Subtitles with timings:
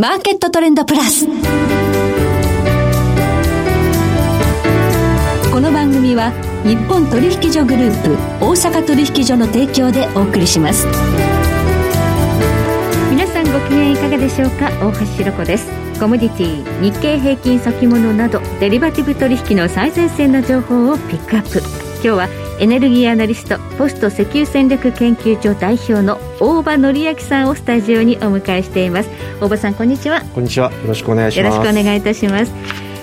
[0.00, 1.26] マーケットトレンドプラス。
[1.26, 1.32] こ
[5.58, 6.30] の番組は
[6.64, 10.86] 日本取引所グループ大阪取引所の提供でお送りします。
[13.10, 14.70] 皆さんご機嫌いかがでしょうか？
[14.86, 15.66] 大橋ひろ子です。
[15.98, 21.87] コモディティ日経平均先物などデリバティブ取引の最前線の情報をピックアップ。
[22.00, 22.28] 今日は
[22.60, 29.10] エネルギーアナリストポスト石油戦略研究所代表の大場紀明さんをスタジオにお迎えしています。
[29.40, 30.22] 大場さんこんにちは。
[30.32, 30.70] こんにちは。
[30.70, 31.54] よろしくお願いします。
[31.56, 32.52] よろしくお願いいたします。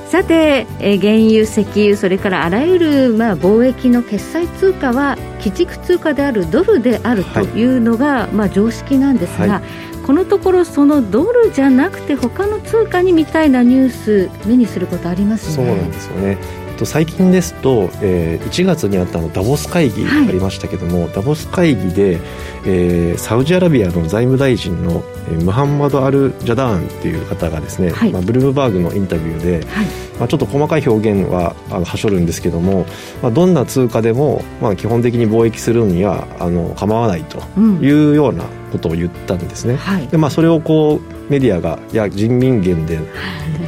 [0.09, 15.55] さて、え原油、石油、それからあらゆる、まあ、貿易の決済通貨は基軸通貨であるドルであるというのが、はい、まあ、常識なんですが、はい、このところ、そのドルじゃなくて他の通貨にみたいなニュース目にすることありますね。
[15.55, 22.20] そうなんですよねと最近ですと、えー、1月にあったのダボス会議ありましたけども、はい、ダボス会議で、
[22.66, 29.85] えー、サウジアラビアの財務大臣の、えー、ムハンマド・アル・ジャダーンっていう方がですね、はい、まあ、ブルームバーグのインタビューで、はい、
[30.19, 32.85] まあ、ちょっと細かい表現はあのはしょるんですけども、
[33.22, 38.45] まあ、どんな通貨でも、まあ、基本的に貿易するにはあの構わないというような
[38.76, 39.78] ことを言ったんですね。
[40.02, 43.00] うん、でまあ、それをこうメディアがいや人民元で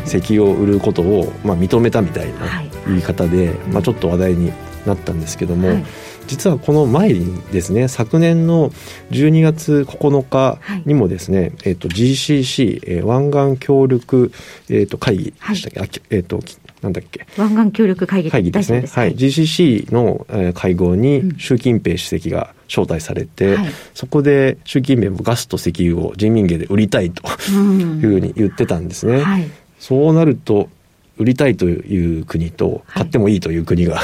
[0.06, 4.52] 石油を売ることを、まあ、認めたみたいな言い方で、まあ、ちょっと話題に
[4.86, 5.86] なったんですけども、はい、
[6.28, 8.70] 実はこの前にですね昨年の
[9.12, 14.32] 12月9日にもですね、はい、えーと、GCC、えー、湾岸協力、
[14.70, 16.40] えーと、会議でしたっけ、はい、えーと、
[16.82, 17.26] なんだっけ？
[17.38, 29.22] 湾岸協力会議会議ですね、はい、GCC の、えー、会合に習近平主席が招待されて、うん、そこで習近平もガスと石油を人民元で売りたいというふうに言ってたんですね。
[29.22, 30.70] はい、そうなると
[31.18, 34.00] 売りたいという国と買ってもいいという国が、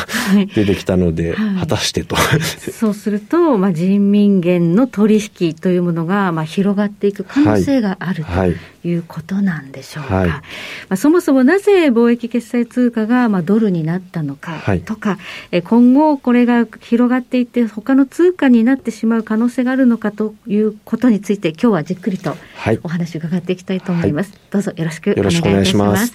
[0.55, 2.15] 出てきたので、果たしてと。
[2.71, 10.41] そうすると、まあ、人民元の取引というものが、まあ、広がっていく可能性がある、はい、ということなんでしょうか、はい、ま
[10.89, 15.17] あ、そもそもなぜ貿易決済通貨が、まあ、ドルになったのかとか、
[15.51, 22.35] はい、今後これが広がっていって他の通貨になってしまう可能性があるのかということについて今日はじっくりと
[22.83, 26.13] お話伺っていきたいと思います、どうぞよろしくお願いいたします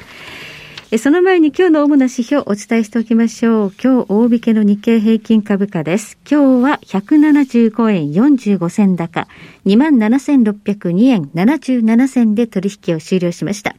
[0.96, 3.72] その前に今日の主な指標をお伝えしておきましょう。
[3.72, 6.16] 今日大引けの日経平均株価です。
[6.26, 9.28] 今日は175円45銭高、
[9.66, 13.76] 27,602円77銭で取引を終了しました。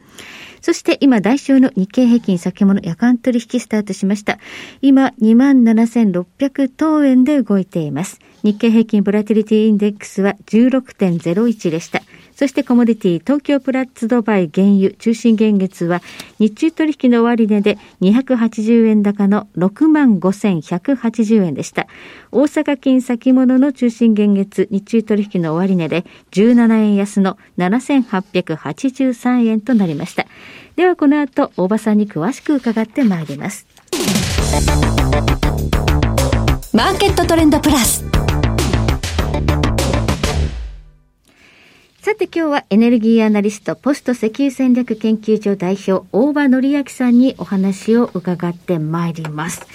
[0.60, 4.38] そして今、代償の日経平均先物夜間取引スタートしました。
[4.80, 8.20] 今、27,600等円で動いています。
[8.44, 12.02] 日経平均ボラティリティインデックスは16.01でした。
[12.40, 16.00] そしてコモディティ、東京プラッツドバイ原油中心現月は
[16.38, 21.86] 日中取引の終値で280円高の65,180円でした。
[22.32, 30.24] 大阪金先物の中心現月日中取引の終値で17円安の7,883円となりました。
[30.76, 33.66] ではこの後、大場さんに詳しく伺ってまいります。
[36.72, 38.02] マーケットトレンドプラス。
[42.02, 49.66] さて今日はエネルギーアナリスト、ポスト石油戦略研究所代表、大場紀明さんにお話を伺ってまいります。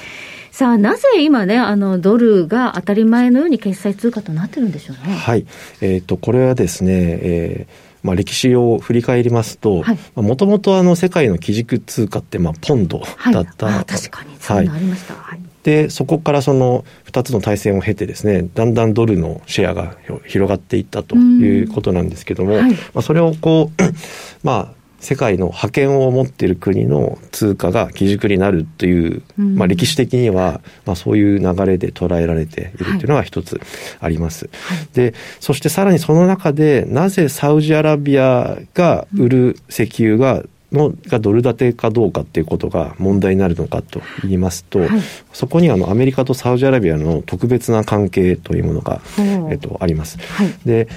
[0.49, 5.13] さあ、なぜ今ね、あの、ドルが当たり前のように決済通貨となってるんでしょうね？
[5.13, 5.45] はい。
[5.81, 9.83] えっ、ー、と、これはですね、えーまあ、歴史を振り返りますと、
[10.15, 23.83] もともとあの世界の基軸通貨ってまあポンドだった、はい、確かにそういうのありました、はい、でそこからその2つの対戦を経てですねだんだんドルのシェアが広がっていったということなんですけども、はい、まあ、それをこう
[24.45, 33.59] まあ世界の覇権を持っている国の通貨が基軸になるという、まあ、歴史的には、まあ、そういう流れで捉えられているというのが一つ
[33.99, 34.49] あります。
[34.51, 44.89] はい、でそしてさらにその中でなぜサウジアラビアが売る石油がのがドル建てかどうかっていうことが問題になるのかと言いますと、はい、
[45.33, 49.01] そこにあのアメリカとサウジアラビアの特別な関係というものが、
[49.49, 50.17] えっと、あります。
[50.19, 50.87] はい、で、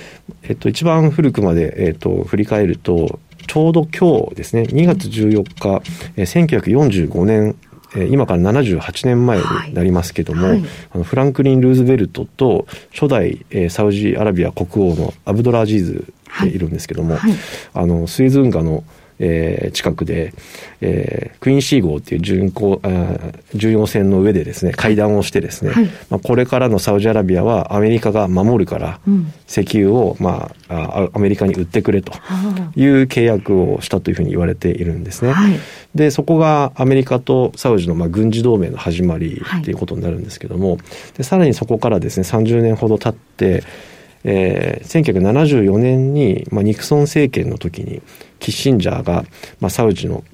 [0.42, 5.82] えっと、一番古くまで、えっと、振り返るとちょうど今日ですね、2月14日、
[6.16, 7.56] えー、1945年、
[7.96, 16.12] えー、今から78年前になりますけども、はい、あのフランクリン・ルーズベルトと初代、えー、サウジアラビア国王のアブドラ・アジーズ
[16.42, 16.58] でい。
[16.58, 17.30] るんですけども、はい。
[17.30, 17.40] はい、
[17.74, 18.84] あのスエズ運河の
[19.18, 20.32] えー、近くで、
[20.80, 23.16] えー、クイーンシー号っていう巡航あ
[23.54, 32.12] 巡洋船の上でですね会談をしてですね、はい、まあ、これからのサウジアラビアはアメリカが守るから、うん、石油を、まあ、アメリカに売ってくれと
[32.76, 35.32] いう契約をしたというふうに言われているんですね。
[35.32, 35.58] はい、
[35.94, 39.74] でそこがアメリカとサウジの、まあ、軍事同盟の始まりとい。
[39.74, 40.78] うことになるんですけども、
[41.16, 43.62] でさらにそこからですね30年ほど経って
[44.24, 48.02] えー、1974年に、まあ、ニクソン政権の時に
[48.38, 49.24] キッシンジャーが、
[49.60, 50.24] まあ、サウジの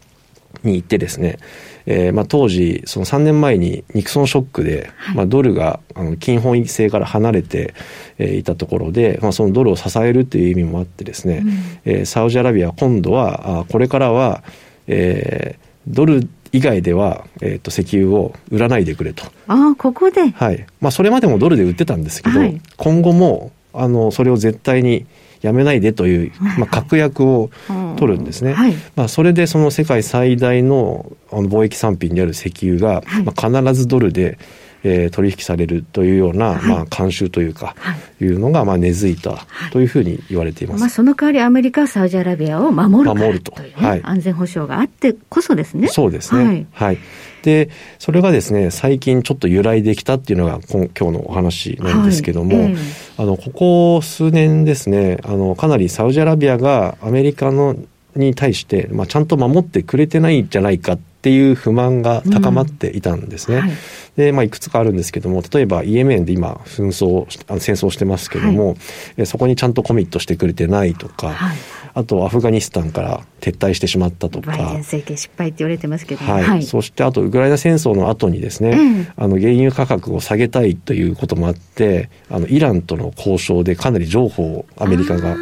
[0.63, 1.39] に行ってですね、
[1.87, 7.75] えーまあ、当時その3年前にニクソンショックで、はい、まあ、ドルがあの金本位制から離れて、
[8.19, 11.51] えー、いたところで、まあ、そのドルを支えるという意味もあってですね、うん、
[11.85, 14.43] えー、サウジアラビアは今度はあこれからは、
[14.87, 19.25] えー、ドル以外では、えーと、石油を売らないでくれと。
[19.49, 20.67] あここで、はい。
[20.81, 25.05] まあ、それまでもドルで売ってたんですけど、はい、今後もあのそれを絶対に
[25.45, 27.51] やめないでという、まあ、確約を
[27.99, 28.55] 取るんですね。
[28.55, 34.39] はい、まあ、それでその世界最大のあの貿易産品である石油が、はい、まあ、必ずドルで、
[34.85, 40.81] えー、取引されるというような、はい、まあ、慣習というか、はい、いうのが、まあ、根付いたというふうに言われています。
[40.81, 45.89] まあ、その代わりアメリカはサウジアラビアを守る守るという、ね、はい、安全保障があってこそですね。
[45.89, 46.45] そうですね。
[46.45, 46.67] はい。
[46.73, 46.99] はい、
[47.43, 57.77] で、それがですね、最近ちょっと由来できたっていうのが今今日のお話なんですけども、はいえー、あの、ここ数年ですね、あの、かなりサウジアラビアがアメリカの
[58.17, 63.57] に対して、まあ、ちゃんと守ってくれてないんじゃないかっていう不満が高まっていたんですね。
[63.57, 63.63] うん。
[63.63, 63.73] はい。
[64.17, 68.77] で、まあ、いくつかあるんですけども、例えばイエメンで今、紛争、あの戦争してますけども、
[69.17, 71.57] はい、そこにちゃんとコミットしてくれてないとか、はい、
[71.95, 74.49] あとアフガニスタンから撤退してしまったとか。
[74.49, 85.37] バイデン政権失敗って言われてますけど、はい、はい、そしてあとウクライナ戦争の後にですね、うん、あの原油価格を下げたいということもあって、あのイランとの交渉でかなり情報をアメリカが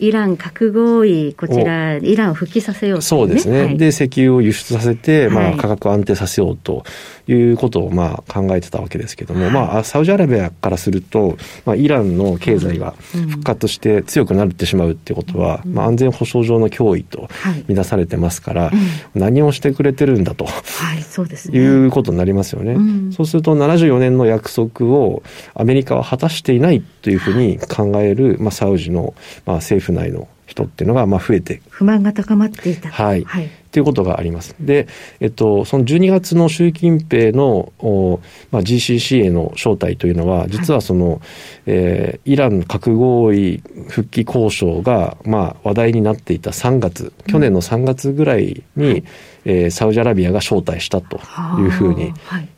[0.00, 6.84] イラン核合意、こちら、イランを復帰させようと、ね、そうですね、はい、で、石油を輸出させて、まあ、価格を安定させようと
[7.28, 11.36] いうことを、まあ、考えてたわけですけども、はい、まあ、サウジアラビアからすると、
[11.66, 17.28] まあ、イランの経済が復活して強くなってしまうってことは、うん、まあ、安全保障上の脅威と
[17.68, 18.76] 見なされてますから、はい
[19.14, 22.72] うん、何をしてくれてるんだと、はい、そうですね、いうことになりますよね。
[22.72, 25.22] うん、そうすると、74年の約束を
[25.54, 29.14] アメリカは果たしていないというふうに考える、まあ、サウジの、
[29.44, 32.90] まあ、政府府内の人っていうのがまあ増えて不満が高まっていた。
[32.90, 34.56] はい、はい、ということがあります。
[34.58, 34.88] で、
[35.20, 38.20] えっと、その12月の習近平のお、
[38.50, 41.20] まあ、GCC への招待というのは実はその、はい、
[41.66, 49.04] えー、イラン核合意復帰交渉が、まあ、話題になっていた3月去年の3月ぐらいに、うん
[49.44, 51.20] えー、サウジアラビアが招待したと
[51.58, 52.12] いうふうに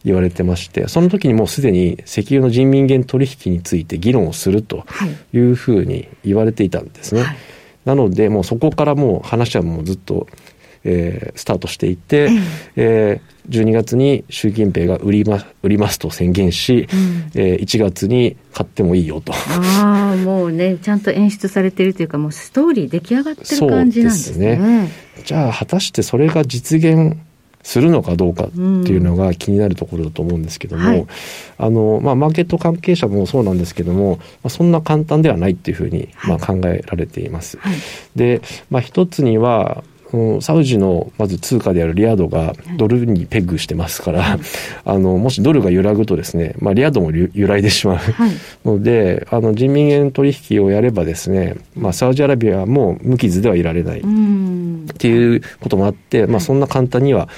[0.05, 4.85] 言われてまして、その時にもうすでに石油の人民元取引について議論をすると
[5.33, 7.23] いうふうに言われていたんですね。
[7.23, 7.37] はい、
[7.85, 10.27] なので、もうそこからもう話はもうずっと、
[10.85, 12.31] えー、スタートしていて、
[12.77, 19.33] えー、12月に習近平が売り,、ま、売りますと宣言し、うん、えー、1月に買ってもいいよと。
[19.33, 24.57] ああ、もうね、ちゃんと演出されてるというか、もうストーリー出来上がってる感じなんですね。
[24.57, 24.89] すね。
[25.25, 27.17] じゃあ果たしてそれが実現
[27.63, 31.07] するのかどうかっていうのが気になるところだと思うんですけども、うんはい、
[31.59, 37.59] あのまあ、マーケット関係者もそうなんですけども、まあ、そんな簡単ではないっていうふうに、まあ、考えられています。
[37.59, 37.77] はい、
[38.17, 39.85] で、まあ、一つには
[40.41, 44.41] サウジのまず通貨であるリアドがドルにペグしてますから、はい、
[44.85, 48.31] あのもしドルが揺らぐとですね、まあ、リアドも揺らいでしまう、はい、
[48.65, 54.03] のであの人民元取引をやればですね、まあ、サウジアラビアも無傷ではいられないっ
[54.99, 57.29] ていうこともあって、まあ、そんな簡単には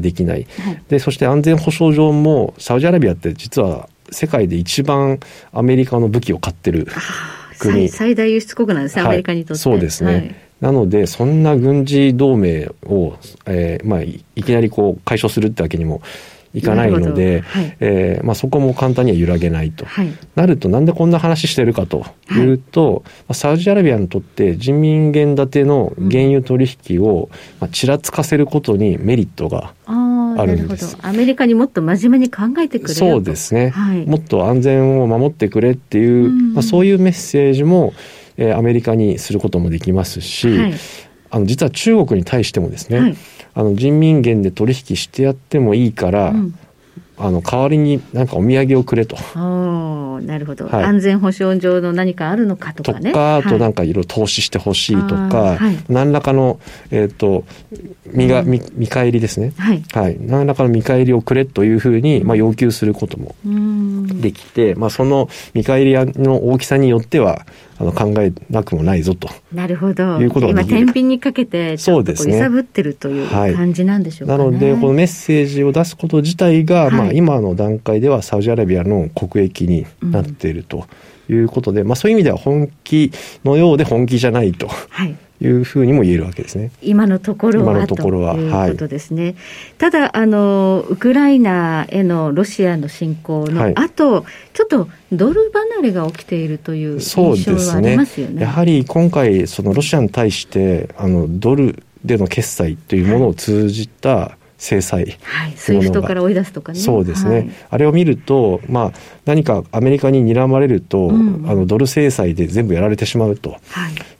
[0.00, 5.20] できない、はい、でそして安全保障上もサウジアラビアって実は世界で一番
[5.52, 6.86] アメリカの武器を買ってる
[7.58, 7.88] 国。
[7.88, 9.62] 最大輸出国なんですね、アメリカにとって。
[9.62, 16.00] そうですね、なので、そんな軍事同盟を、えーまあ、いきなりこう解消するってわけにも
[16.54, 22.40] いかないので、はい、えー、まあ、そこも簡単には揺らげないと、はい、なるとなんでこんな話してるかとい。
[22.40, 27.28] うと、はい、サウジアラビアにとって人民元建ての原油取引を、
[27.60, 30.96] まあ、ちらつかせることにメリットがあるんです。
[31.02, 37.92] アメリカにもっと真面目に考えてくれそうですね、はい、もっと安全を守ってくれっていう、まあ、そういうメッセージも
[38.36, 40.74] えー、アメリカにすることもできますし、はい、
[41.30, 43.16] あの実は中国に対してもですね、はい、
[43.54, 46.58] あの人民元で取引してやってもいいから、うん、
[47.16, 49.16] あの代わりになんかお土産をくれと。
[50.24, 53.10] なるほど、はい、安全保障上の何かあるのかとかね。
[53.10, 56.60] とか、あとなんかいろいろ投資してほしいとか、はい、何らかの、
[56.90, 57.44] えっ、ー、と
[58.06, 63.34] 見が、うん、見見返りですね、はい、はい、何らかの見返りをくれというふうに、まあ、要求することも
[64.06, 67.46] できて、まあ、その見返りの大きさによっては
[67.78, 69.28] あの考えなくもないぞと。
[69.52, 70.20] なるほど。
[70.20, 80.86] いうことが今天秤にかけてちょっと揺さぶってるという感じなんでしょうか、ね、なのでこのメッセージを出すこと自体が、はい、まあ、今の段階ではサウジアラビアの国益になっていると
[81.28, 83.12] いうことで、まあ、そういう意味では本気
[83.44, 84.68] のようで本気じゃないと。
[84.68, 86.70] はいいうふうにも言えるわけですね。
[86.80, 89.24] 今のところは今のところはということですね。
[89.24, 89.34] はい、
[89.78, 98.34] ただあのウクライナへのロシアの侵攻の後、はい、ちょっとドル離れが起きているという印象はありますよね。
[98.34, 106.78] ねやはり今回そのロシアに対してあのドルでの決済というものを通じた、はい制裁はい、スイフトから追い出すとかね。
[106.78, 108.92] そうですね、はい、あれを見ると、まあ、
[109.24, 113.56] 何かアメリカに睨まれると、うん、あのドル制裁で全部やられてしまうと、は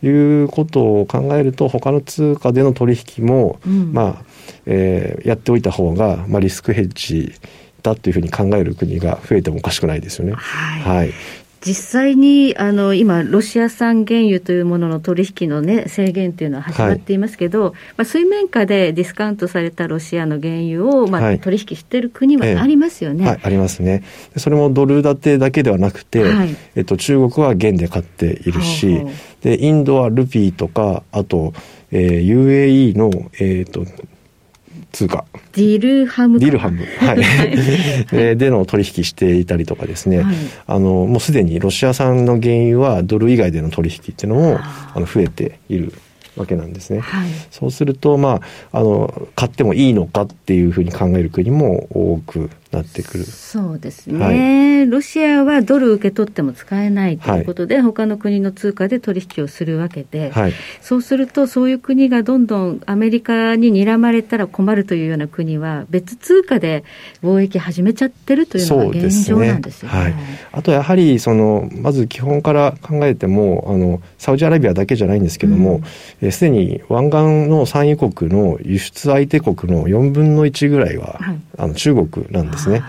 [0.02, 4.34] い、いうことを考えると、他の通貨での取引も、うん、まあ
[4.66, 7.34] えー、やっておいた方が、まあ、リスクヘッジ
[7.82, 10.32] だというふうに考える国が増えてもおかしくないですよね。
[10.32, 11.12] はい、はい
[11.64, 24.04] 実際にあの今、ロシア産原油というものの取引の、ね、制限というのは始まっていますけど、はい、まあ、水面下でディスカウントされたロシアの原油を、まあ、取引している国はありますよね、はい、ありますね。
[24.36, 29.02] それもドル建てだけではなくて、はい、えっと、中国は元で買っているし、
[29.40, 31.54] でインドはルピーとか、あと、
[31.90, 33.86] えー、UAE の、えーと
[34.94, 35.24] 通貨。
[35.52, 36.84] ディルハムディルハム。
[36.98, 38.36] はい。
[38.36, 40.22] での取引していたりとかですね。
[40.22, 40.36] はい、
[40.66, 45.92] あの、もうすでにロシア産の原油はドル以外での取引っていうのも、あの、増えている
[46.36, 47.00] わけなんですね。
[47.00, 48.40] はい、そうすると、ま
[48.72, 53.24] あ、あの、買ってもいいのかっていうふうに考える国も多くなってくる。
[53.24, 54.24] そうですね。
[54.24, 66.84] はい、ロシアはドル受け取っても使えないということで、はい、他の国の通貨で取引をするわけで、はい、そうすると、そういう国がどんどんアメリカに睨まれたら困るというような国は、別通貨で
[67.22, 69.98] 貿易始めちゃってるというのが現状なんですよね。
[69.98, 70.14] ねはい、
[70.52, 75.80] あとやはりその、まず基本から考えても、あのサウジアラビアだけじゃないんですけども、
[76.30, 81.20] す、で、に湾岸の産油国の輸出相手国の4分の1ぐらいは、
[81.58, 82.82] あの中国なんですね。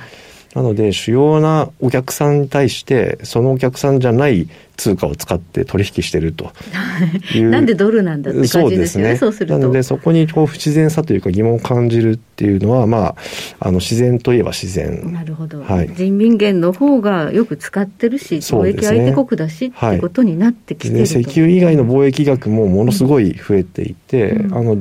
[0.56, 6.52] なので、主要なお客さんに対して、そのお客さんじゃない通貨を使って取引してると
[7.36, 9.58] なんでドルなんだって感じですよね、そうすると。
[9.58, 13.16] なので、そこにこう不自然さというか疑問を感じるっていうのは、まあ、
[13.60, 15.12] あの自然といえば自然。
[15.14, 15.62] なるほど。
[15.62, 24.78] はい、人民元の方がよく使ってるし、貿易相手国だし、ね、ってことになってきてる、石油以外の貿易額もものすごい増えていて、うん、あのこ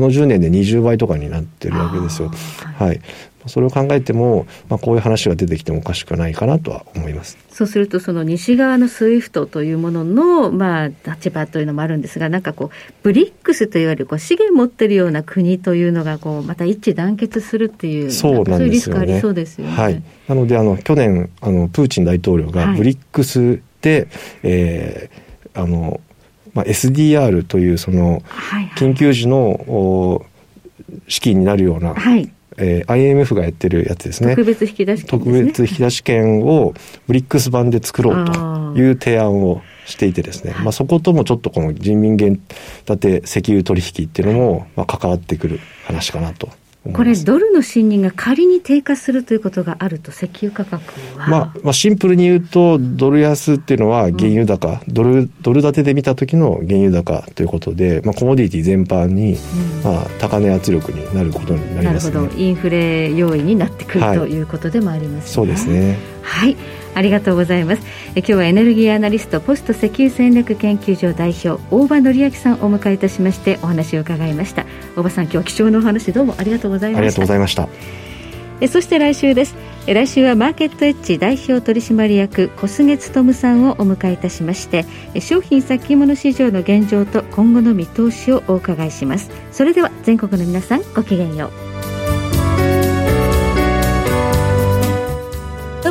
[0.00, 2.30] の10年で20倍とかになってるわけですよ。
[2.76, 3.00] はい、はい
[3.46, 7.38] それを考えても、まあ、こういう話が出てきてもおかしくないかなとは思います。
[7.50, 19.72] そうすると、その西側のスイフトというものの、まあ、立場というのもあるんですが、なんかこう、ブリックスといわれるこう資源持ってるような国というのがこう、また一致団結するっていう、そうなんですよ、ね、そういうリスクありそうですよね。
[19.72, 24.08] はい、なのであの、去年あの、プーチン大統領がブリックスで、はい、
[24.44, 26.00] えー、あの
[26.54, 28.22] まあ、SDR というその
[28.76, 30.24] 緊急時の
[31.08, 34.36] 資金になるような、はいえー、IMF がやってるやつですね。
[34.36, 36.74] 特別引き出し権、ね、特別引き出し権を
[37.06, 38.32] ブリックス版で作ろうと
[38.76, 42.40] いう提案をしていてですね、まあ、そこともちょっとこの人民元
[42.86, 46.48] 建て石油取引っていうのも、まあ、関わってくる話かなと
[46.92, 50.82] これ、ドルの信任が仮に低下するということがあると、石油価格
[51.16, 59.36] は、まあ、まあ、シンプルに言うと、ドル安っていうのは原油高、うん、ドルドル建てで見た時の原油高ということで、まあ、コモディティ全般に、
[59.84, 65.32] まあ、高値圧力になることになります、ね、なるほど、インフレ要因になってくる、はい、ということでもありますね。
[65.32, 66.56] そうですねはい。
[66.94, 67.82] ありがとうございます。
[68.14, 74.66] え今日はエネルギーアナリストポスト石油戦略研究所代表大場紀明さんをお迎えいたしましてお話を伺いました。
[74.96, 76.98] 大場さん今日は貴重なお話どうもありがとうございました。
[76.98, 77.68] ありがとうございました。
[78.60, 79.56] えそして来週です。
[79.86, 84.84] 来週はマーケットエッジ代表取締役小菅勉さんをお迎えいたしまして
[85.20, 89.30] 商品先物市場の現状と今後の見通しをお伺いします。
[89.50, 91.81] それでは全国の皆さんごきげんよう